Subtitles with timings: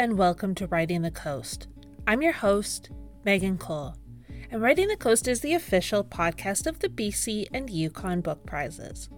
[0.00, 1.68] and welcome to Writing the Coast.
[2.06, 2.88] I'm your host,
[3.22, 3.96] Megan Cole,
[4.50, 9.10] and Writing the Coast is the official podcast of the BC and Yukon Book Prizes.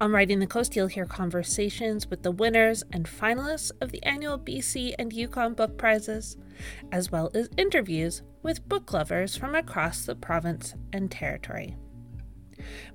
[0.00, 4.38] On Writing the Coast, you'll hear conversations with the winners and finalists of the annual
[4.38, 6.36] BC and Yukon Book Prizes,
[6.92, 11.76] as well as interviews with book lovers from across the province and territory.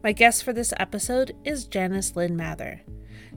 [0.02, 2.83] My guest for this episode is Janice Lynn Mather.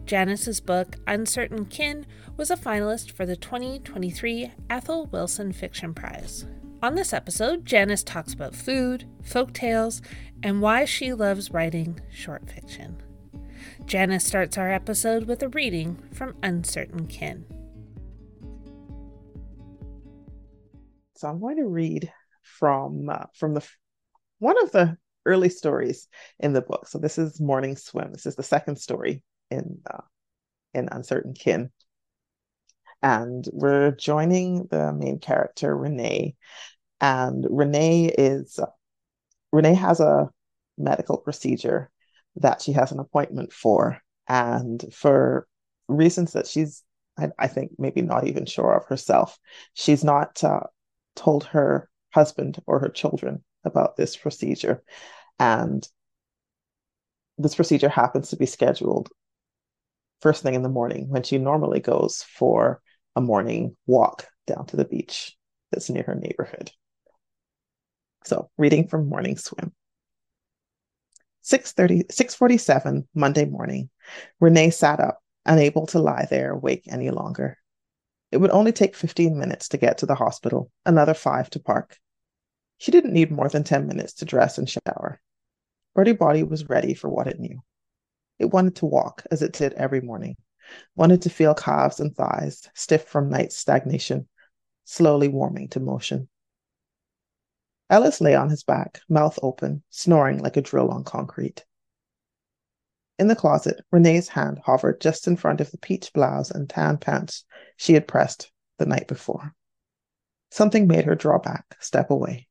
[0.09, 2.07] Janice's book, Uncertain Kin,
[2.39, 6.47] was a finalist for the 2023 Ethel Wilson Fiction Prize.
[6.83, 10.01] On this episode, Janice talks about food, folk tales,
[10.43, 12.97] and why she loves writing short fiction.
[13.85, 17.45] Janice starts our episode with a reading from Uncertain Kin.
[21.17, 23.69] So I'm going to read from uh, from the
[24.39, 24.97] one of the
[25.27, 26.09] early stories
[26.41, 26.89] in the book.
[26.89, 28.11] So this is Morning Swim.
[28.11, 30.03] This is the second story in uh,
[30.75, 31.71] in Uncertain Kin.
[33.03, 36.35] And we're joining the main character, Renee.
[37.01, 38.59] And Renee is
[39.53, 40.31] Renee has a
[40.77, 41.91] medical procedure
[42.37, 44.01] that she has an appointment for.
[44.29, 45.47] And for
[45.89, 46.83] reasons that she's,
[47.17, 49.39] I, I think, maybe not even sure of herself,
[49.75, 50.61] she's not uh,
[51.17, 54.83] told her husband or her children about this procedure.
[55.39, 55.87] And
[57.39, 59.09] this procedure happens to be scheduled
[60.21, 62.81] first thing in the morning when she normally goes for
[63.17, 65.37] a morning walk down to the beach
[65.71, 66.71] that's near her neighborhood.
[68.25, 69.73] So, reading from Morning Swim.
[71.43, 73.91] 6:30 6:47 Monday morning.
[74.41, 77.57] Renee sat up, unable to lie there awake any longer.
[78.31, 81.97] It would only take 15 minutes to get to the hospital, another 5 to park.
[82.77, 85.21] She didn't need more than 10 minutes to dress and shower.
[85.97, 87.63] Her body was ready for what it knew.
[88.39, 90.37] It wanted to walk as it did every morning,
[90.95, 94.29] wanted to feel calves and thighs, stiff from night's stagnation,
[94.85, 96.29] slowly warming to motion.
[97.91, 101.65] Ellis lay on his back, mouth open, snoring like a drill on concrete.
[103.19, 106.99] In the closet, Renee's hand hovered just in front of the peach blouse and tan
[106.99, 107.45] pants
[107.77, 109.55] she had pressed the night before.
[110.51, 112.47] Something made her draw back, step away,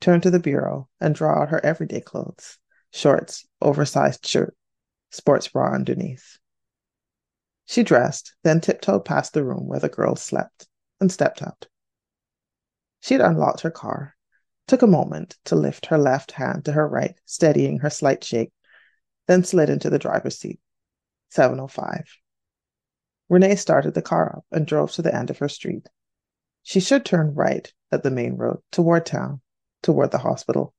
[0.00, 2.58] turn to the bureau, and draw out her everyday clothes
[2.92, 4.56] shorts, oversized shirt,
[5.10, 6.38] sports bra underneath.
[7.66, 10.68] She dressed, then tiptoed past the room where the girls slept
[11.00, 11.66] and stepped out.
[13.00, 14.14] She had unlocked her car,
[14.66, 18.52] took a moment to lift her left hand to her right, steadying her slight shake,
[19.26, 20.60] then slid into the driver's seat.
[21.30, 22.04] 705.
[23.28, 25.88] Renee started the car up and drove to the end of her street.
[26.62, 29.40] She should turn right at the main road toward town,
[29.82, 30.72] toward the hospital.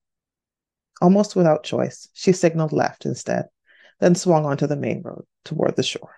[1.01, 3.49] Almost without choice, she signaled left instead
[3.99, 6.15] then swung onto the main road toward the shore.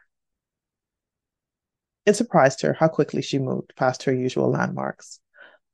[2.06, 5.19] It surprised her how quickly she moved past her usual landmarks.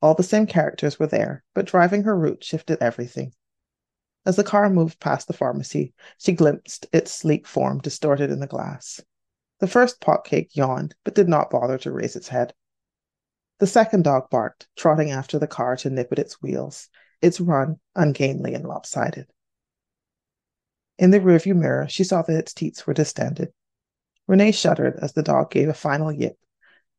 [0.01, 3.33] All the same characters were there, but driving her route shifted everything.
[4.25, 8.47] As the car moved past the pharmacy, she glimpsed its sleek form distorted in the
[8.47, 8.99] glass.
[9.59, 12.53] The first potcake yawned, but did not bother to raise its head.
[13.59, 16.89] The second dog barked, trotting after the car to nip at its wheels,
[17.21, 19.27] its run ungainly and lopsided.
[20.97, 23.51] In the rearview mirror, she saw that its teats were distended.
[24.28, 26.38] Renee shuddered as the dog gave a final yip,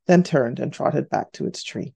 [0.07, 1.95] then turned and trotted back to its tree.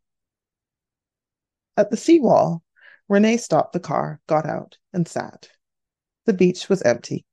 [1.77, 2.63] At the seawall,
[3.09, 5.49] Renee stopped the car, got out, and sat.
[6.27, 7.27] The beach was empty.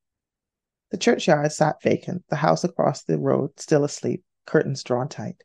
[0.91, 5.43] The churchyard sat vacant, the house across the road still asleep, curtains drawn tight.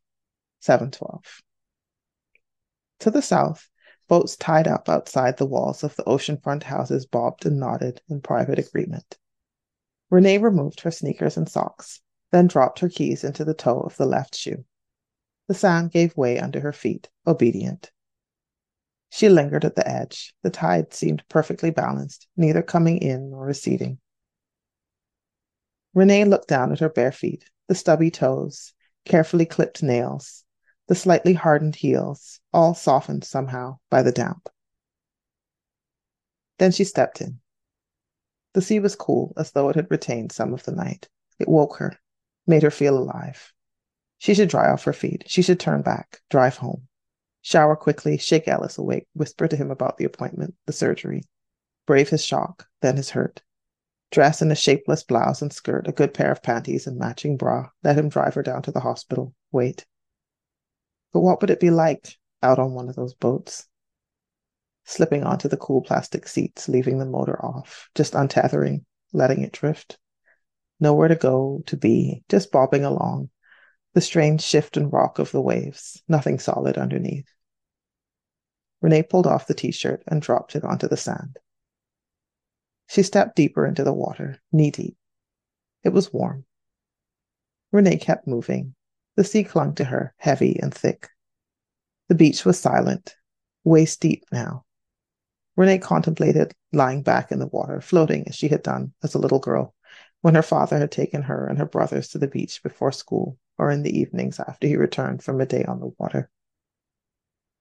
[0.60, 1.42] 712.
[3.00, 3.68] To the south,
[4.08, 8.58] Boats tied up outside the walls of the oceanfront houses bobbed and nodded in private
[8.58, 9.18] agreement.
[10.10, 14.06] Renee removed her sneakers and socks, then dropped her keys into the toe of the
[14.06, 14.64] left shoe.
[15.48, 17.90] The sand gave way under her feet, obedient.
[19.10, 20.34] She lingered at the edge.
[20.42, 23.98] The tide seemed perfectly balanced, neither coming in nor receding.
[25.94, 28.72] Renee looked down at her bare feet, the stubby toes,
[29.04, 30.44] carefully clipped nails,
[30.92, 34.50] the slightly hardened heels, all softened somehow by the damp.
[36.58, 37.40] Then she stepped in.
[38.52, 41.08] The sea was cool, as though it had retained some of the night.
[41.38, 41.98] It woke her,
[42.46, 43.54] made her feel alive.
[44.18, 45.24] She should dry off her feet.
[45.28, 46.88] She should turn back, drive home.
[47.40, 51.22] Shower quickly, shake Ellis awake, whisper to him about the appointment, the surgery.
[51.86, 53.40] Brave his shock, then his hurt.
[54.10, 57.70] Dress in a shapeless blouse and skirt, a good pair of panties and matching bra.
[57.82, 59.32] Let him drive her down to the hospital.
[59.52, 59.86] Wait.
[61.12, 63.68] But what would it be like out on one of those boats?
[64.84, 69.98] Slipping onto the cool plastic seats, leaving the motor off, just untethering, letting it drift.
[70.80, 73.30] Nowhere to go, to be, just bobbing along,
[73.94, 77.28] the strange shift and rock of the waves, nothing solid underneath.
[78.80, 81.38] Renee pulled off the t shirt and dropped it onto the sand.
[82.88, 84.96] She stepped deeper into the water, knee deep.
[85.84, 86.44] It was warm.
[87.70, 88.74] Renee kept moving.
[89.16, 91.08] The sea clung to her, heavy and thick.
[92.08, 93.14] The beach was silent,
[93.64, 94.64] waist deep now.
[95.56, 99.38] Renee contemplated lying back in the water, floating as she had done as a little
[99.38, 99.74] girl
[100.22, 103.70] when her father had taken her and her brothers to the beach before school or
[103.70, 106.30] in the evenings after he returned from a day on the water.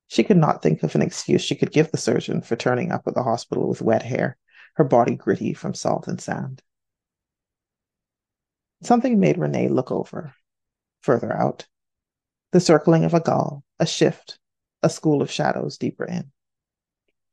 [0.08, 3.08] She could not think of an excuse she could give the surgeon for turning up
[3.08, 4.38] at the hospital with wet hair,
[4.76, 6.62] her body gritty from salt and sand.
[8.84, 10.34] Something made Renee look over,
[11.02, 11.68] further out.
[12.52, 14.40] The circling of a gull, a shift,
[14.84, 16.32] a school of shadows deeper in.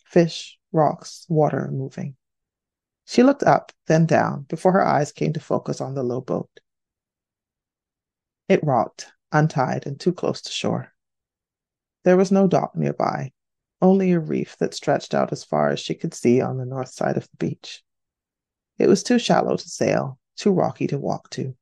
[0.05, 2.17] Fish, rocks, water moving.
[3.05, 6.51] She looked up, then down, before her eyes came to focus on the low boat.
[8.49, 10.93] It rocked, untied and too close to shore.
[12.05, 13.33] There was no dock nearby,
[13.81, 16.91] only a reef that stretched out as far as she could see on the north
[16.91, 17.83] side of the beach.
[18.79, 21.57] It was too shallow to sail, too rocky to walk to.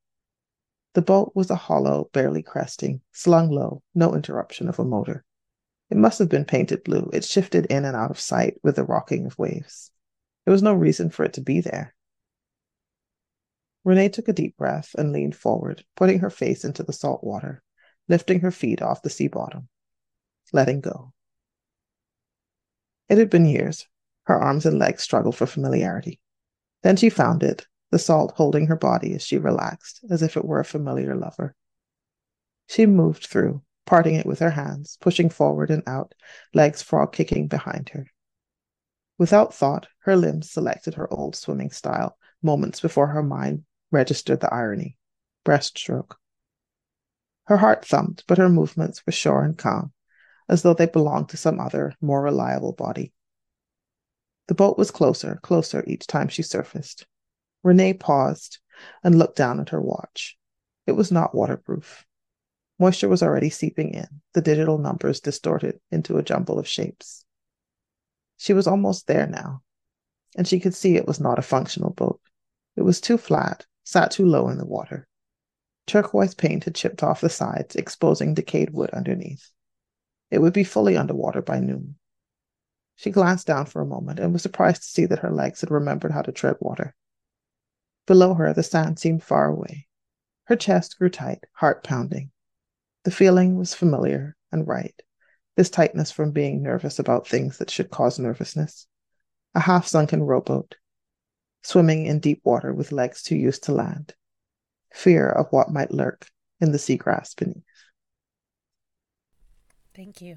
[0.97, 5.27] The boat was a hollow, barely cresting, slung low, no interruption of a motor.
[5.91, 7.11] It must have been painted blue.
[7.13, 9.91] It shifted in and out of sight with the rocking of waves.
[10.47, 11.95] There was no reason for it to be there.
[13.85, 17.63] Renee took a deep breath and leaned forward, putting her face into the salt water,
[18.09, 19.69] lifting her feet off the sea bottom,
[20.55, 21.13] letting go.
[23.11, 23.87] It had been years.
[24.23, 26.21] Her arms and legs struggled for familiarity.
[26.83, 30.45] Then she found it, the salt holding her body as she relaxed, as if it
[30.45, 31.55] were a familiar lover.
[32.67, 36.15] She moved through, parting it with her hands, pushing forward and out,
[36.53, 38.07] legs frog kicking behind her.
[39.19, 44.53] Without thought, her limbs selected her old swimming style moments before her mind registered the
[44.53, 44.99] irony
[45.45, 46.17] breaststroke.
[47.45, 49.93] Her heart thumped, but her movements were sure and calm,
[50.49, 53.13] as though they belonged to some other, more reliable body.
[54.49, 57.07] The boat was closer, closer each time she surfaced.
[57.67, 58.61] Renee paused
[59.03, 60.39] and looked down at her watch.
[60.87, 62.07] It was not waterproof.
[62.79, 67.25] Moisture was already seeping in, the digital numbers distorted into a jumble of shapes.
[68.37, 69.63] She was almost there now,
[70.37, 72.21] and she could see it was not a functional boat.
[72.77, 75.09] It was too flat, sat too low in the water.
[75.89, 79.51] Turquoise paint had chipped off the sides, exposing decayed wood underneath.
[80.31, 81.97] It would be fully underwater by noon.
[82.95, 85.73] She glanced down for a moment and was surprised to see that her legs had
[85.73, 86.95] remembered how to tread water.
[88.07, 89.87] Below her, the sand seemed far away.
[90.45, 92.31] Her chest grew tight, heart pounding.
[93.05, 94.95] The feeling was familiar and right.
[95.57, 98.87] This tightness from being nervous about things that should cause nervousness.
[99.55, 100.77] A half sunken rowboat,
[101.63, 104.15] swimming in deep water with legs too used to land.
[104.93, 106.29] Fear of what might lurk
[106.61, 107.65] in the seagrass beneath.
[109.95, 110.37] Thank you.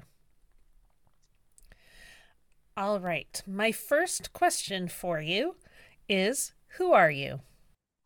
[2.76, 3.42] All right.
[3.46, 5.56] My first question for you
[6.08, 7.40] is Who are you?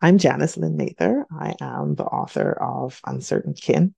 [0.05, 1.25] I'm Janice Lynn Mather.
[1.33, 3.95] I am the author of Uncertain Kin,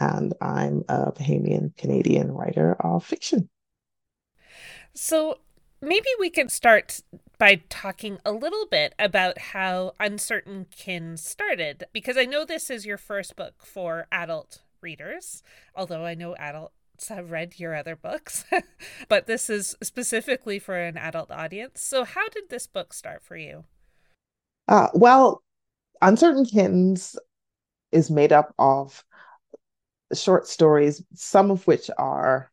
[0.00, 3.48] and I'm a Bahamian Canadian writer of fiction.
[4.92, 5.38] So
[5.80, 6.98] maybe we can start
[7.38, 12.84] by talking a little bit about how Uncertain Kin started, because I know this is
[12.84, 15.44] your first book for adult readers,
[15.76, 18.44] although I know adults have read your other books,
[19.08, 21.84] but this is specifically for an adult audience.
[21.84, 23.62] So, how did this book start for you?
[24.68, 25.42] Uh, well,
[26.02, 27.16] Uncertain Kins
[27.92, 29.04] is made up of
[30.14, 32.50] short stories, some of which are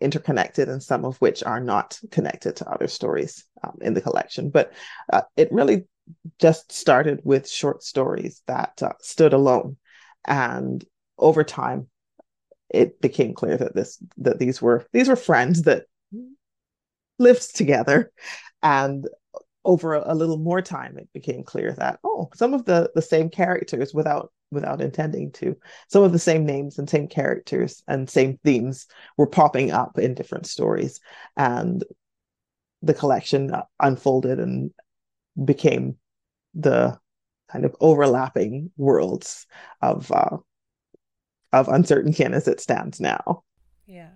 [0.00, 4.50] interconnected and some of which are not connected to other stories um, in the collection.
[4.50, 4.72] But
[5.12, 5.86] uh, it really
[6.38, 9.76] just started with short stories that uh, stood alone,
[10.26, 10.84] and
[11.18, 11.88] over time,
[12.68, 15.84] it became clear that this that these were these were friends that
[17.18, 18.12] lived together,
[18.62, 19.08] and
[19.64, 23.02] over a, a little more time, it became clear that oh, some of the the
[23.02, 25.56] same characters without without intending to.
[25.88, 30.14] Some of the same names and same characters and same themes were popping up in
[30.14, 31.00] different stories.
[31.36, 31.84] And
[32.82, 34.70] the collection unfolded and
[35.44, 35.96] became
[36.54, 36.98] the
[37.50, 39.46] kind of overlapping worlds
[39.82, 40.38] of uh,
[41.52, 43.42] of uncertain kin as it stands now.
[43.86, 44.10] Yeah,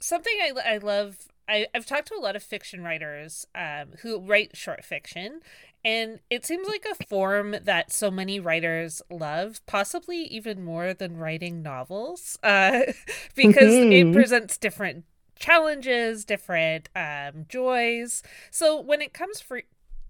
[0.00, 1.16] something I I love.
[1.48, 5.40] I, I've talked to a lot of fiction writers um, who write short fiction,
[5.84, 11.16] and it seems like a form that so many writers love, possibly even more than
[11.16, 12.80] writing novels, uh,
[13.34, 14.10] because mm-hmm.
[14.10, 15.04] it presents different
[15.38, 18.22] challenges, different um, joys.
[18.50, 19.62] So when it comes for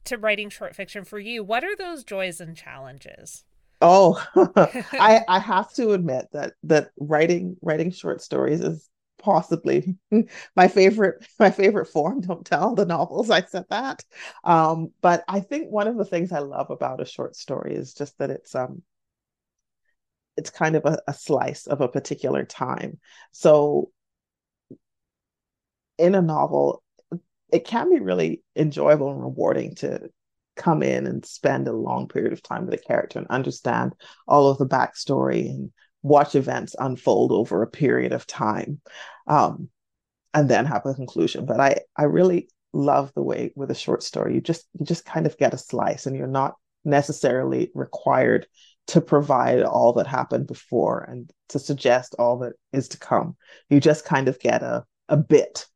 [0.05, 3.45] to writing short fiction for you, what are those joys and challenges?
[3.81, 4.23] Oh,
[4.93, 9.97] I I have to admit that that writing writing short stories is possibly
[10.57, 12.21] my favorite my favorite form.
[12.21, 14.05] Don't tell the novels i said that.
[14.45, 17.95] Um, but i think one of the things i love about a short story is
[17.95, 18.83] just that it's um
[20.37, 23.01] it's kind of a, a slice of a particular time.
[23.33, 23.91] So
[25.99, 26.83] in a novel
[27.51, 30.11] it can be really enjoyable and rewarding to
[30.57, 33.95] come in and spend a long period of time with a character and understand
[34.27, 35.73] all of the backstory and
[36.03, 38.81] watch events unfold over a period of time
[39.27, 39.69] um,
[40.35, 41.47] and then have a conclusion.
[41.47, 45.07] But i i really love the way with a short story you just you just
[45.07, 48.47] kind of get a slice and you're not necessarily required
[48.89, 53.37] to provide all that happened before and to suggest all that is to come.
[53.69, 55.67] You just kind of get a a bit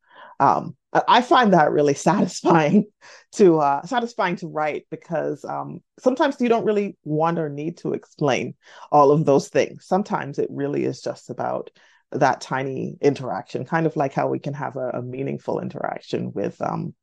[0.41, 2.87] um, I find that really satisfying
[3.33, 7.95] to uh, satisfying to write because um, sometimes you don't really want or need to
[7.95, 8.55] explain
[8.91, 9.87] all of those things.
[9.87, 11.71] Sometimes it really is just about
[12.13, 16.61] that tiny interaction, kind of like how we can have a, a meaningful interaction with,
[16.61, 16.95] um,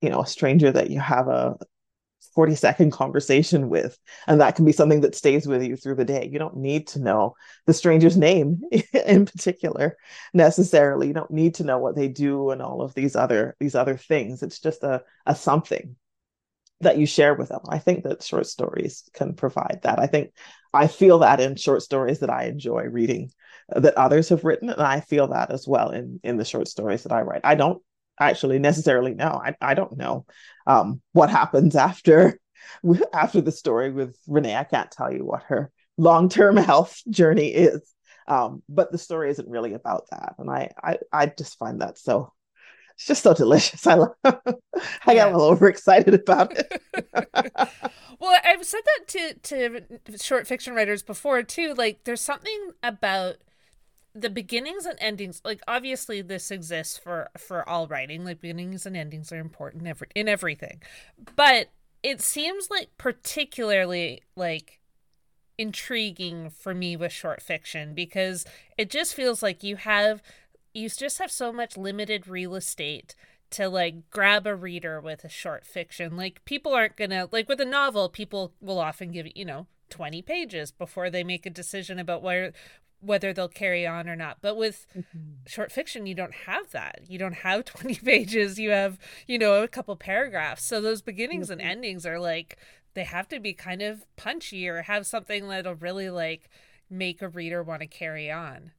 [0.00, 1.56] you know, a stranger that you have a
[2.34, 6.04] 40 second conversation with and that can be something that stays with you through the
[6.04, 6.28] day.
[6.30, 7.34] You don't need to know
[7.66, 8.60] the stranger's name
[9.06, 9.96] in particular
[10.32, 11.08] necessarily.
[11.08, 13.96] You don't need to know what they do and all of these other these other
[13.96, 14.42] things.
[14.42, 15.96] It's just a, a something
[16.80, 17.60] that you share with them.
[17.68, 19.98] I think that short stories can provide that.
[19.98, 20.32] I think
[20.74, 23.30] i feel that in short stories that i enjoy reading
[23.74, 26.68] uh, that others have written and i feel that as well in in the short
[26.68, 27.40] stories that i write.
[27.44, 27.80] I don't
[28.18, 29.40] actually necessarily know.
[29.44, 30.26] I, I don't know
[30.66, 32.38] um, what happens after
[33.12, 34.56] after the story with Renee.
[34.56, 37.92] I can't tell you what her long term health journey is,
[38.28, 41.98] um, but the story isn't really about that, and I I, I just find that
[41.98, 42.32] so.
[42.96, 43.86] It's just so delicious.
[43.88, 44.14] I love.
[44.24, 44.32] I
[45.08, 45.14] yeah.
[45.14, 46.80] get a little overexcited about it.
[48.20, 51.74] well, I've said that to to short fiction writers before too.
[51.74, 53.38] Like, there's something about
[54.14, 58.96] the beginnings and endings like obviously this exists for for all writing like beginnings and
[58.96, 60.80] endings are important every, in everything.
[61.34, 61.70] But
[62.02, 64.80] it seems like particularly like
[65.58, 68.44] intriguing for me with short fiction because
[68.76, 70.22] it just feels like you have
[70.72, 73.14] you just have so much limited real estate
[73.50, 76.16] to like grab a reader with a short fiction.
[76.16, 80.22] Like people aren't gonna like with a novel people will often give you know 20
[80.22, 82.52] pages before they make a decision about where
[83.00, 84.38] whether they'll carry on or not.
[84.40, 85.18] But with mm-hmm.
[85.46, 87.00] short fiction, you don't have that.
[87.08, 88.58] You don't have 20 pages.
[88.58, 90.64] You have, you know, a couple paragraphs.
[90.64, 91.60] So those beginnings mm-hmm.
[91.60, 92.58] and endings are like,
[92.94, 96.48] they have to be kind of punchy or have something that'll really like
[96.88, 98.72] make a reader want to carry on.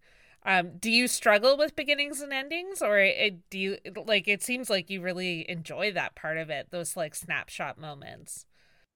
[0.47, 4.69] Um, do you struggle with beginnings and endings or it, do you like it seems
[4.69, 8.45] like you really enjoy that part of it those like snapshot moments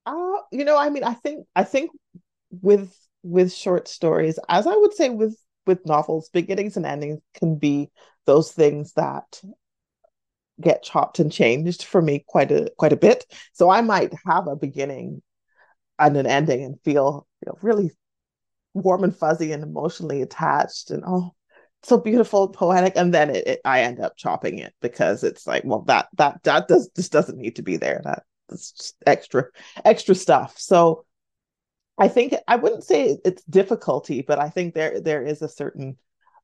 [0.05, 1.89] uh you know i mean i think i think
[2.61, 7.57] with with short stories, as I would say with with novels, beginnings and endings can
[7.57, 7.91] be
[8.25, 9.41] those things that
[10.61, 13.25] get chopped and changed for me quite a quite a bit.
[13.53, 15.21] So I might have a beginning
[15.97, 17.91] and an ending and feel you know really
[18.73, 21.33] warm and fuzzy and emotionally attached and oh
[21.83, 22.93] so beautiful poetic.
[22.95, 26.43] And then it, it, i end up chopping it because it's like well that that
[26.43, 28.01] that does just doesn't need to be there.
[28.03, 29.45] That that's extra
[29.85, 30.55] extra stuff.
[30.57, 31.05] So
[31.99, 35.97] I think I wouldn't say it's difficulty, but I think there there is a certain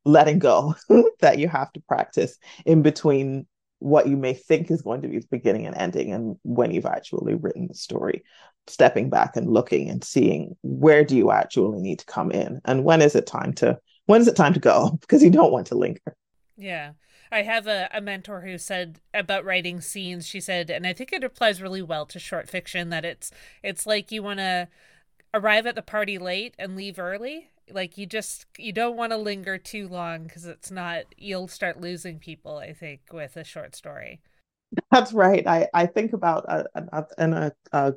[0.04, 0.76] letting go
[1.22, 3.48] that you have to practice in between
[3.80, 6.86] what you may think is going to be the beginning and ending and when you've
[6.86, 8.24] actually written the story.
[8.68, 12.84] Stepping back and looking and seeing where do you actually need to come in and
[12.84, 14.98] when is it time to when is it time to go?
[15.02, 16.16] Because you don't want to linger.
[16.58, 16.92] Yeah.
[17.32, 21.12] I have a, a mentor who said about writing scenes, she said, and I think
[21.12, 23.32] it applies really well to short fiction that it's
[23.62, 24.68] it's like you want to
[25.36, 29.18] arrive at the party late and leave early like you just you don't want to
[29.18, 33.76] linger too long because it's not you'll start losing people i think with a short
[33.76, 34.22] story.
[34.92, 35.46] That's right.
[35.48, 37.94] I i think about a, a, in a, a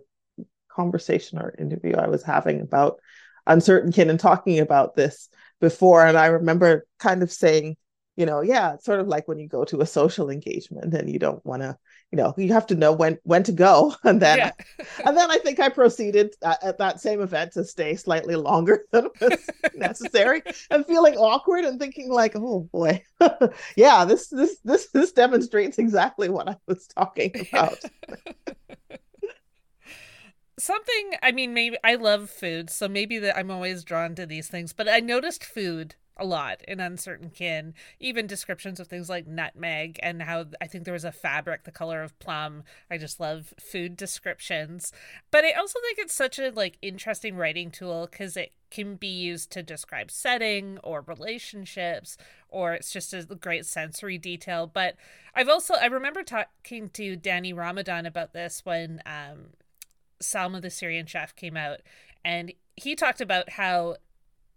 [0.68, 3.00] conversation or interview i was having about
[3.46, 5.28] Uncertain Kin and talking about this
[5.60, 7.76] before and i remember kind of saying
[8.16, 11.10] you know yeah it's sort of like when you go to a social engagement and
[11.10, 11.76] you don't want to
[12.10, 13.94] you know you have to know when when to go.
[14.04, 14.50] And then yeah.
[15.04, 18.84] and then i think i proceeded at, at, that same event to stay slightly longer
[18.92, 23.02] than was necessary and feeling awkward and thinking like oh boy.
[23.76, 27.78] Yeah this this this this demonstrates exactly what i was talking about.
[30.58, 34.48] Something i mean maybe i love food so maybe that i'm always drawn to these
[34.48, 39.26] things but i noticed food a lot in Uncertain Kin, even descriptions of things like
[39.26, 42.64] nutmeg and how I think there was a fabric the color of plum.
[42.90, 44.92] I just love food descriptions.
[45.30, 49.08] But I also think it's such a like interesting writing tool cuz it can be
[49.08, 52.16] used to describe setting or relationships
[52.48, 54.66] or it's just a great sensory detail.
[54.66, 54.96] But
[55.34, 59.50] I've also I remember talking to Danny Ramadan about this when um
[60.20, 61.80] Salma the Syrian chef came out
[62.24, 63.96] and he talked about how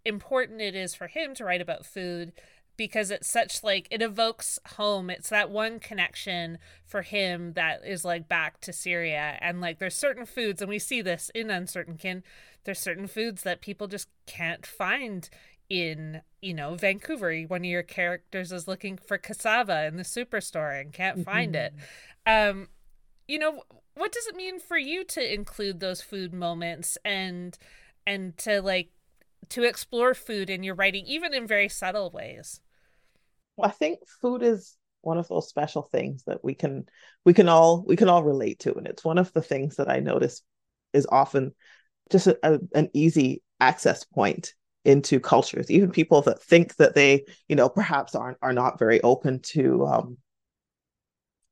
[0.04, 2.32] important it is for him to write about food
[2.76, 5.10] because it's such like it evokes home.
[5.10, 9.38] It's that one connection for him that is like back to syria.
[9.40, 12.22] And like there's certain foods and we see this in uncertain kin
[12.64, 15.28] there's certain foods that people just can't find
[15.68, 17.34] in you know vancouver.
[17.42, 21.30] One of your characters is looking for cassava in the superstore and can't mm-hmm.
[21.30, 21.74] find it.
[22.26, 22.68] Um
[23.28, 23.62] you know
[23.94, 27.56] what does it mean for you to include those food moments and
[28.06, 28.90] and to like
[29.52, 32.60] to explore food in your writing, even in very subtle ways?
[33.56, 36.86] Well, I think food is one of those special things that we can
[37.24, 39.90] we can all we can all relate to, and it's one of the things that
[39.90, 40.42] I notice
[40.92, 41.54] is often
[42.10, 44.54] just a, a, an easy access point
[44.84, 45.70] into cultures.
[45.70, 49.86] Even people that think that they, you know, perhaps aren't are not very open to
[49.86, 50.18] um,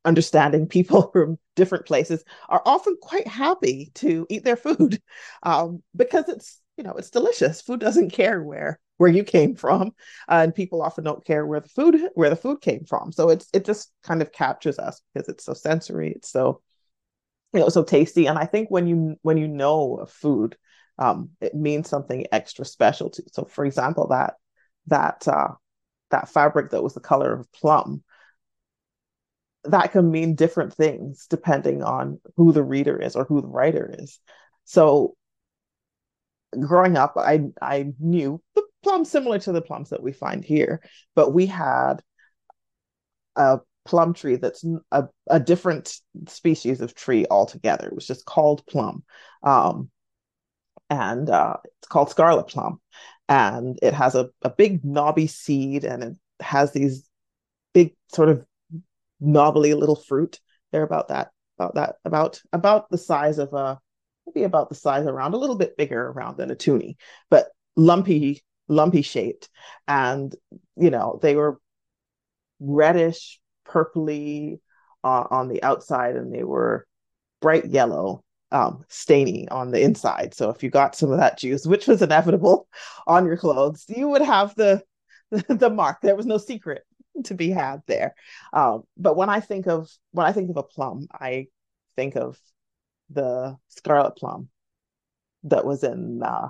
[0.05, 5.01] understanding people from different places are often quite happy to eat their food
[5.43, 7.61] um, because it's you know it's delicious.
[7.61, 9.89] Food doesn't care where where you came from
[10.29, 13.13] uh, and people often don't care where the food where the food came from.
[13.13, 16.63] So it's it just kind of captures us because it's so sensory it's so
[17.53, 18.25] you know so tasty.
[18.25, 20.57] And i think when you when you know a food
[20.99, 24.37] um, it means something extra special to so for example that
[24.87, 25.49] that uh,
[26.11, 28.03] that fabric that was the color of plum
[29.65, 33.95] that can mean different things depending on who the reader is or who the writer
[33.99, 34.19] is.
[34.65, 35.17] So
[36.59, 40.83] growing up, I I knew the plums similar to the plums that we find here,
[41.15, 42.03] but we had
[43.37, 45.97] a plum tree that's a, a different
[46.29, 47.89] species of tree altogether.
[47.89, 49.03] It was just called plum.
[49.43, 49.91] Um,
[50.89, 52.81] and uh, it's called scarlet plum.
[53.29, 57.09] And it has a, a big knobby seed and it has these
[57.73, 58.45] big sort of
[59.21, 60.41] knobbly little fruit.
[60.73, 63.79] They're about that, about that, about about the size of a
[64.35, 66.97] maybe about the size around, a little bit bigger around than a toonie,
[67.31, 69.49] but lumpy, lumpy shaped.
[69.89, 70.35] And,
[70.77, 71.61] you know, they were
[72.61, 74.61] reddish, purpley
[75.05, 76.87] uh, on the outside, and they were
[77.41, 80.35] bright yellow, um, stainy on the inside.
[80.35, 82.69] So if you got some of that juice, which was inevitable
[83.07, 84.83] on your clothes, you would have the
[85.31, 85.99] the mark.
[86.03, 86.83] There was no secret
[87.25, 88.15] to be had there.
[88.53, 91.47] Um, but when I think of when I think of a plum, I
[91.97, 92.39] think of
[93.11, 94.49] the scarlet plum
[95.45, 96.49] that was in uh,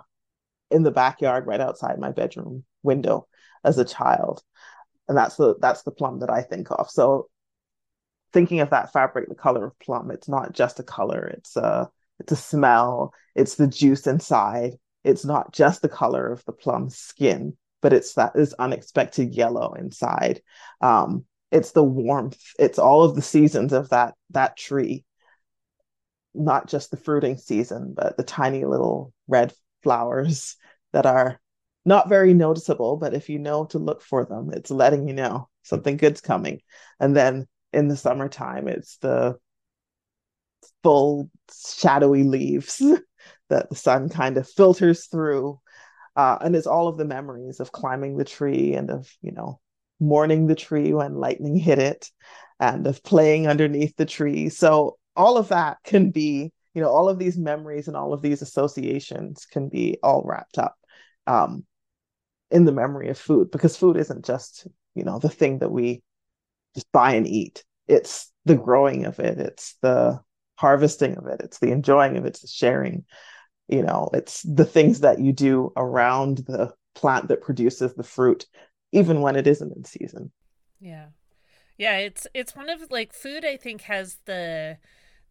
[0.70, 3.26] in the backyard right outside my bedroom window
[3.64, 4.42] as a child.
[5.08, 6.90] And that's the that's the plum that i think of.
[6.90, 7.28] So
[8.32, 11.90] thinking of that fabric the color of plum it's not just a color it's a
[12.20, 14.78] it's a smell it's the juice inside.
[15.02, 19.72] It's not just the color of the plum skin but it's that this unexpected yellow
[19.74, 20.42] inside.
[20.80, 25.04] Um it's the warmth it's all of the seasons of that that tree
[26.34, 30.56] not just the fruiting season, but the tiny little red flowers
[30.92, 31.40] that are
[31.84, 35.48] not very noticeable, but if you know to look for them, it's letting you know
[35.62, 36.60] something good's coming.
[36.98, 39.38] And then in the summertime, it's the
[40.82, 42.82] full shadowy leaves
[43.48, 45.58] that the sun kind of filters through.
[46.16, 49.60] Uh, and it's all of the memories of climbing the tree and of, you know,
[50.00, 52.10] mourning the tree when lightning hit it
[52.58, 54.48] and of playing underneath the tree.
[54.48, 58.22] So all of that can be you know all of these memories and all of
[58.22, 60.76] these associations can be all wrapped up
[61.26, 61.64] um,
[62.50, 66.02] in the memory of food because food isn't just you know the thing that we
[66.74, 67.64] just buy and eat.
[67.86, 69.38] It's the growing of it.
[69.38, 70.20] It's the
[70.56, 71.40] harvesting of it.
[71.42, 72.28] It's the enjoying of it.
[72.28, 73.04] It's the sharing.
[73.68, 78.46] You know it's the things that you do around the plant that produces the fruit
[78.92, 80.32] even when it isn't in season.
[80.80, 81.06] Yeah.
[81.76, 84.76] Yeah it's it's one of like food i think has the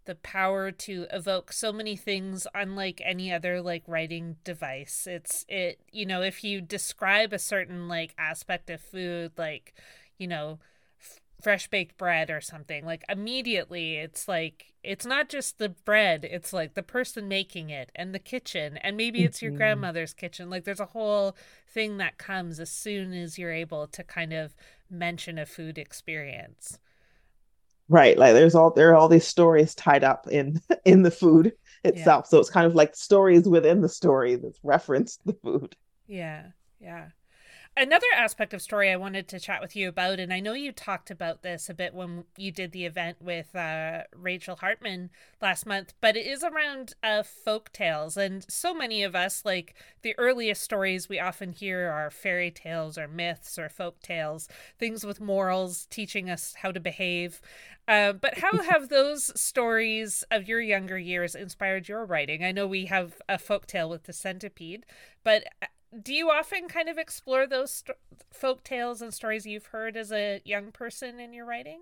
[0.09, 5.05] the power to evoke so many things unlike any other like writing device.
[5.07, 9.75] It's it you know if you describe a certain like aspect of food like
[10.17, 10.57] you know
[10.99, 16.27] f- fresh baked bread or something like immediately it's like it's not just the bread
[16.27, 19.59] it's like the person making it and the kitchen and maybe it's your mm-hmm.
[19.59, 20.49] grandmother's kitchen.
[20.49, 21.35] Like there's a whole
[21.71, 24.55] thing that comes as soon as you're able to kind of
[24.89, 26.79] mention a food experience
[27.89, 31.53] right like there's all there are all these stories tied up in in the food
[31.83, 32.25] itself.
[32.25, 32.29] Yeah.
[32.29, 35.75] so it's kind of like stories within the story that's referenced the food.
[36.07, 36.47] Yeah
[36.79, 37.09] yeah
[37.79, 40.71] another aspect of story I wanted to chat with you about, and I know you
[40.71, 45.09] talked about this a bit when you did the event with uh, Rachel Hartman
[45.41, 48.17] last month, but it is around uh, folk tales.
[48.17, 52.97] And so many of us, like the earliest stories we often hear are fairy tales
[52.97, 57.41] or myths or folk tales, things with morals teaching us how to behave.
[57.87, 62.43] Uh, but how have those stories of your younger years inspired your writing?
[62.43, 64.85] I know we have a folk tale with the centipede,
[65.23, 65.67] but uh,
[66.03, 67.97] do you often kind of explore those st-
[68.31, 71.81] folk tales and stories you've heard as a young person in your writing?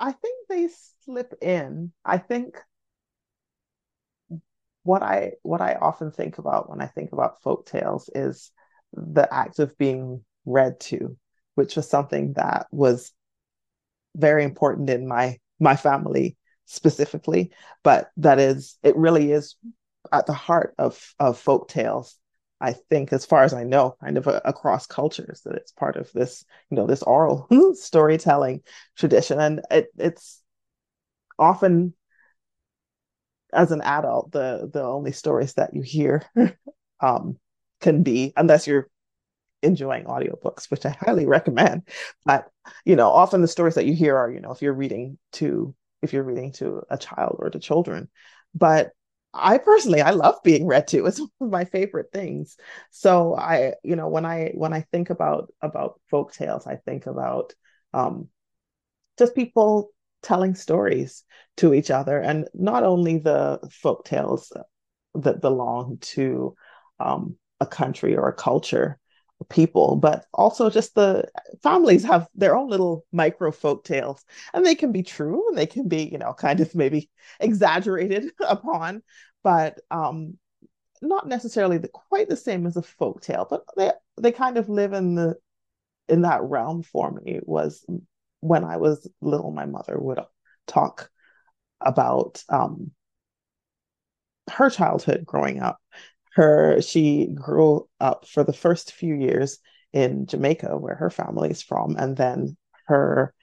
[0.00, 0.68] I think they
[1.04, 1.92] slip in.
[2.04, 2.58] I think
[4.82, 8.50] what I what I often think about when I think about folk tales is
[8.92, 11.16] the act of being read to,
[11.54, 13.12] which was something that was
[14.16, 17.52] very important in my my family specifically,
[17.84, 19.54] but that is it really is
[20.10, 22.18] at the heart of of folk tales
[22.62, 26.10] I think, as far as I know, kind of across cultures, that it's part of
[26.12, 28.62] this, you know, this oral storytelling
[28.96, 30.42] tradition, and it, it's
[31.38, 31.94] often,
[33.52, 36.22] as an adult, the the only stories that you hear
[37.00, 37.38] um,
[37.80, 38.88] can be, unless you're
[39.62, 41.88] enjoying audiobooks, which I highly recommend.
[42.24, 42.48] But
[42.86, 45.74] you know, often the stories that you hear are, you know, if you're reading to
[46.02, 48.08] if you're reading to a child or to children,
[48.54, 48.92] but
[49.34, 51.06] I personally I love being read to.
[51.06, 52.56] It's one of my favorite things.
[52.90, 57.06] So I, you know, when I when I think about about folk tales, I think
[57.06, 57.54] about
[57.94, 58.28] um
[59.18, 59.90] just people
[60.22, 61.24] telling stories
[61.56, 64.52] to each other and not only the folk tales
[65.14, 66.54] that belong to
[67.00, 68.98] um, a country or a culture
[69.44, 71.28] people but also just the
[71.62, 75.66] families have their own little micro folk tales and they can be true and they
[75.66, 79.02] can be you know kind of maybe exaggerated upon
[79.42, 80.36] but um
[81.04, 84.68] not necessarily the, quite the same as a folk tale but they they kind of
[84.68, 85.34] live in the
[86.08, 87.84] in that realm for me was
[88.40, 90.20] when i was little my mother would
[90.66, 91.10] talk
[91.80, 92.90] about um
[94.50, 95.78] her childhood growing up
[96.34, 99.58] her she grew up for the first few years
[99.92, 103.34] in Jamaica where her family is from and then her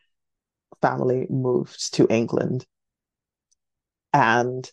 [0.82, 2.65] family moved to England.
[4.13, 4.69] And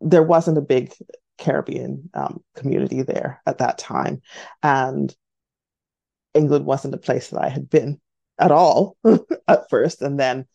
[0.00, 0.92] there wasn't a big
[1.38, 4.22] Caribbean um, community there at that time.
[4.62, 5.14] And
[6.32, 8.00] England wasn't a place that I had been
[8.38, 8.96] at all
[9.48, 10.02] at first.
[10.02, 10.46] And then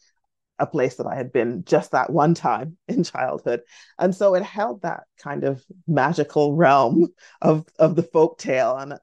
[0.60, 3.62] a place that I had been just that one time in childhood.
[3.98, 7.08] And so it held that kind of magical realm
[7.42, 8.98] of of the folk tale and uh,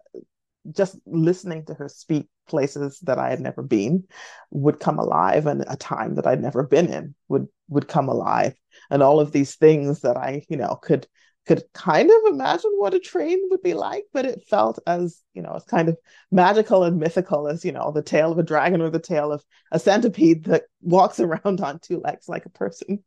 [0.73, 4.05] just listening to her speak places that I had never been
[4.51, 8.55] would come alive and a time that I'd never been in would would come alive
[8.91, 11.07] and all of these things that I you know could
[11.47, 15.43] could kind of imagine what a train would be like, but it felt as, you
[15.43, 15.97] know, as kind of
[16.31, 19.45] magical and mythical as, you know, the tail of a dragon or the tail of
[19.71, 23.03] a centipede that walks around on two legs like a person.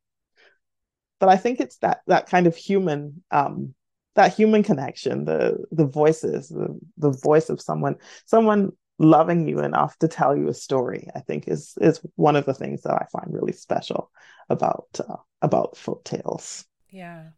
[1.20, 3.76] But I think it's that that kind of human um
[4.16, 9.98] that human connection, the the voices, the the voice of someone, someone loving you enough
[9.98, 13.06] to tell you a story, I think is is one of the things that I
[13.12, 14.12] find really special
[14.50, 16.66] about uh, about folk tales.
[16.90, 17.30] Yeah.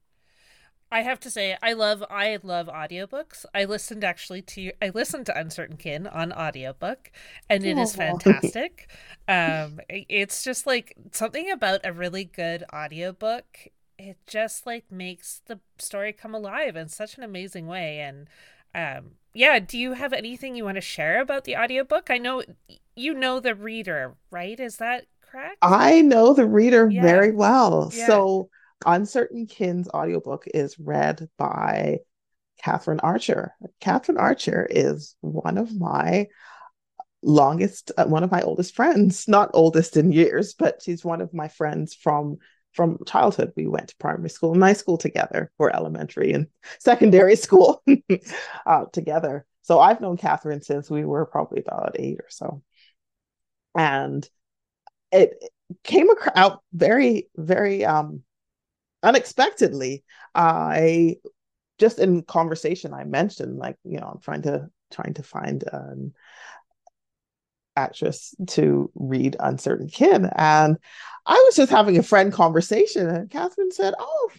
[0.91, 3.45] I have to say, I love I love audiobooks.
[3.55, 7.11] I listened actually to I listened to Uncertain Kin on audiobook,
[7.49, 8.89] and it is fantastic.
[9.27, 13.45] um, it's just like something about a really good audiobook.
[13.97, 17.99] It just like makes the story come alive in such an amazing way.
[17.99, 18.27] And
[18.75, 22.09] um, yeah, do you have anything you want to share about the audiobook?
[22.09, 22.43] I know
[22.97, 24.59] you know the reader, right?
[24.59, 25.57] Is that correct?
[25.61, 27.01] I know the reader yeah.
[27.01, 27.93] very well.
[27.95, 28.07] Yeah.
[28.07, 28.49] So
[28.85, 31.99] Uncertain Kin's audiobook is read by
[32.63, 33.53] Catherine Archer.
[33.79, 36.27] Catherine Archer is one of my
[37.23, 41.33] longest, uh, one of my oldest friends, not oldest in years, but she's one of
[41.33, 42.37] my friends from
[42.73, 43.51] from childhood.
[43.57, 46.47] We went to primary school and high school together, or elementary and
[46.79, 47.83] secondary school
[48.65, 49.45] uh, together.
[49.63, 52.61] So I've known Catherine since we were probably about eight or so.
[53.77, 54.27] And
[55.11, 55.43] it
[55.83, 58.23] came out very, very um,
[59.03, 60.03] unexpectedly,
[60.35, 61.17] I
[61.79, 66.13] just in conversation I mentioned like you know I'm trying to trying to find an
[67.75, 70.77] actress to read Uncertain Kin, and
[71.25, 74.31] I was just having a friend conversation, and Catherine said, "Oh,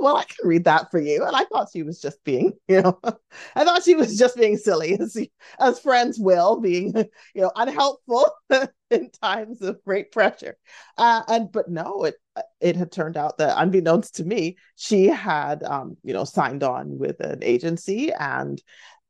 [0.00, 1.24] well, I can read that for you.
[1.24, 2.98] And I thought she was just being, you know,
[3.54, 5.16] I thought she was just being silly, as
[5.58, 6.94] as friends will, being,
[7.34, 8.30] you know, unhelpful
[8.90, 10.56] in times of great pressure.
[10.98, 12.14] Uh, and but no, it
[12.60, 16.98] it had turned out that, unbeknownst to me, she had, um, you know, signed on
[16.98, 18.62] with an agency and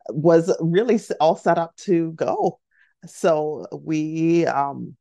[0.08, 2.58] was really all set up to go.
[3.06, 4.96] So we um,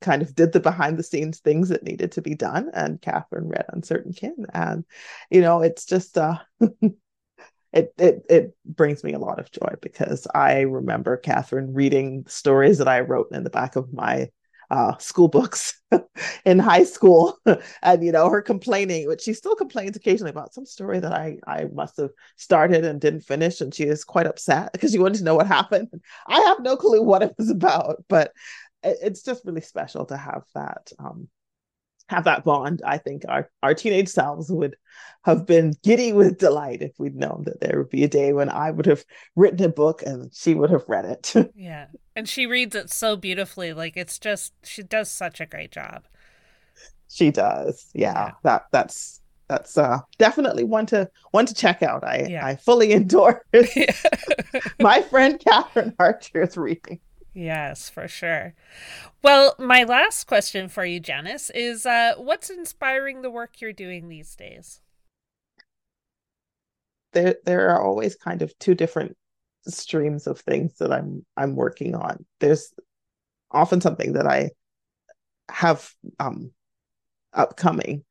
[0.00, 3.48] kind of did the behind the scenes things that needed to be done, and Catherine
[3.48, 4.84] read Uncertain Kin, and
[5.30, 6.38] you know, it's just uh,
[7.72, 12.78] it it it brings me a lot of joy because I remember Catherine reading stories
[12.78, 14.30] that I wrote in the back of my
[14.70, 15.80] uh, school books
[16.44, 17.38] in high school,
[17.82, 21.38] and you know her complaining, which she still complains occasionally about some story that I
[21.46, 25.18] I must have started and didn't finish, and she is quite upset because she wanted
[25.18, 25.88] to know what happened.
[26.26, 28.32] I have no clue what it was about, but
[28.82, 31.28] it's just really special to have that um,
[32.08, 32.82] have that bond.
[32.84, 34.76] I think our, our teenage selves would
[35.24, 38.48] have been giddy with delight if we'd known that there would be a day when
[38.48, 39.04] I would have
[39.36, 41.34] written a book and she would have read it.
[41.54, 41.86] yeah.
[42.16, 43.72] And she reads it so beautifully.
[43.72, 46.04] Like it's just she does such a great job.
[47.08, 47.90] She does.
[47.94, 48.12] Yeah.
[48.12, 48.30] yeah.
[48.42, 52.04] That that's that's uh definitely one to one to check out.
[52.04, 52.46] I yeah.
[52.46, 53.42] I fully endorse
[54.80, 57.00] my friend Catherine Archer's reading.
[57.38, 58.54] Yes, for sure.
[59.22, 64.08] Well, my last question for you, Janice, is uh, what's inspiring the work you're doing
[64.08, 64.80] these days?
[67.12, 69.16] There, there are always kind of two different
[69.68, 72.26] streams of things that I'm I'm working on.
[72.40, 72.72] There's
[73.52, 74.50] often something that I
[75.48, 76.50] have um,
[77.32, 78.04] upcoming,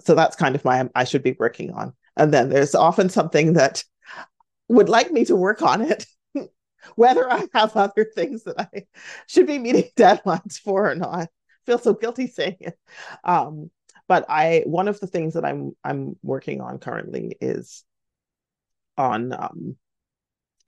[0.00, 1.94] so that's kind of my I should be working on.
[2.18, 3.84] And then there's often something that
[4.68, 6.06] would like me to work on it
[6.96, 8.86] whether I have other things that I
[9.26, 11.18] should be meeting deadlines for or not.
[11.20, 11.28] I
[11.66, 12.78] feel so guilty saying it.
[13.24, 13.70] Um,
[14.06, 17.84] but I one of the things that I'm I'm working on currently is
[18.96, 19.76] on um,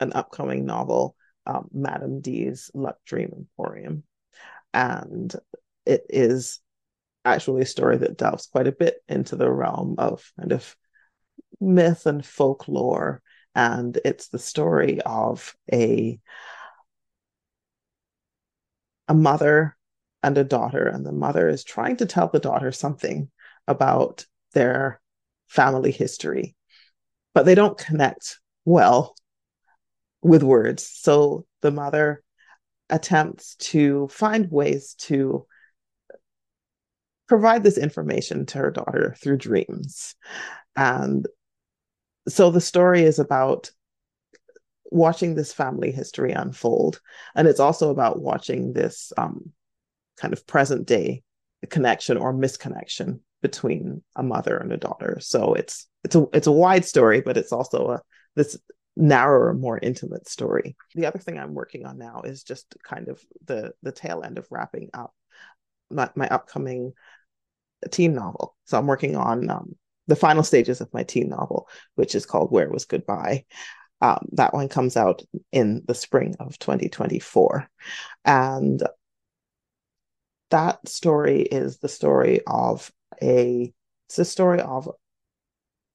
[0.00, 4.04] an upcoming novel, um, Madame D's Luck Dream Emporium,
[4.72, 5.34] and
[5.84, 6.60] it is
[7.24, 10.76] actually a story that delves quite a bit into the realm of kind of
[11.60, 13.22] myth and folklore
[13.56, 16.20] and it's the story of a
[19.08, 19.76] a mother
[20.22, 23.30] and a daughter and the mother is trying to tell the daughter something
[23.66, 25.00] about their
[25.48, 26.54] family history
[27.34, 29.14] but they don't connect well
[30.22, 30.88] with words.
[30.90, 32.22] So the mother
[32.90, 35.46] attempts to find ways to
[37.28, 40.14] provide this information to her daughter through dreams.
[40.76, 41.26] And
[42.28, 43.70] so the story is about
[44.90, 47.00] watching this family history unfold
[47.34, 49.52] and it's also about watching this um,
[50.16, 51.22] kind of present day
[51.70, 55.18] connection or misconnection between a mother and a daughter.
[55.20, 58.02] So it's it's a it's a wide story but it's also a
[58.34, 58.58] this
[58.96, 60.76] narrower more intimate story.
[60.94, 64.38] The other thing i'm working on now is just kind of the the tail end
[64.38, 65.14] of wrapping up
[65.90, 66.92] my, my upcoming
[67.90, 68.56] teen novel.
[68.64, 72.50] So i'm working on um, the final stages of my teen novel, which is called
[72.50, 73.44] Where Was Goodbye.
[74.00, 77.68] Um, that one comes out in the spring of 2024.
[78.24, 78.82] And
[80.50, 82.90] that story is the story of
[83.22, 83.72] a
[84.06, 84.88] it's the story of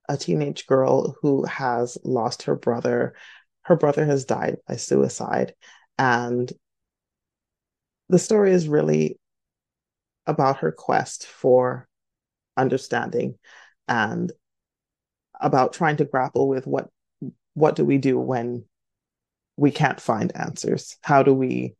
[0.09, 3.13] a teenage girl who has lost her brother.
[3.61, 5.53] Her brother has died by suicide.
[5.97, 6.51] And
[8.09, 9.17] the story is really
[10.27, 11.87] about her quest for
[12.57, 13.35] understanding
[13.91, 14.31] and
[15.41, 16.89] about trying to grapple with what
[17.53, 18.63] what do we do when
[19.57, 20.95] we can't find answers?
[21.01, 21.75] How do we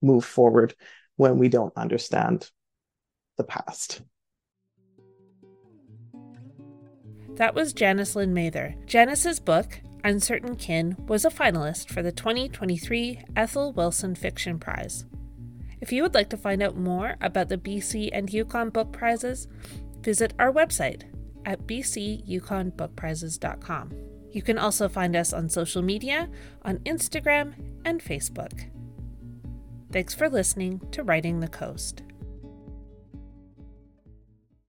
[0.00, 0.74] move forward
[1.16, 2.48] when we don't understand
[3.36, 4.00] the past?
[7.34, 8.76] That was janice lynn mather.
[8.86, 15.04] Janice's book uncertain kin was a finalist for the 2023 ethel wilson fiction prize.
[15.80, 19.48] If you would like to find out more about the bc and yukon book prizes
[20.00, 21.09] visit our website
[21.44, 23.92] at bcyukonbookprizes.com.
[24.32, 26.28] You can also find us on social media
[26.62, 28.70] on Instagram and Facebook.
[29.92, 32.04] Thanks for listening to Writing the Coast.